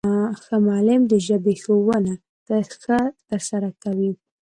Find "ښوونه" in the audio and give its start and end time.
1.63-2.13